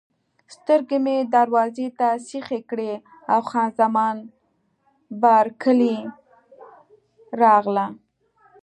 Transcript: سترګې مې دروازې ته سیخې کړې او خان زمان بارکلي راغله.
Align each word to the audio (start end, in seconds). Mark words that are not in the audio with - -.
سترګې 0.55 0.97
مې 1.05 1.15
دروازې 1.35 1.87
ته 1.99 2.07
سیخې 2.29 2.59
کړې 2.69 2.91
او 3.33 3.39
خان 3.49 3.69
زمان 3.79 4.15
بارکلي 5.21 5.95
راغله. 7.41 7.85